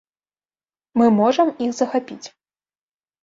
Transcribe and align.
Мы 0.99 1.05
можам 1.19 1.47
іх 1.65 1.71
захапіць. 1.79 2.27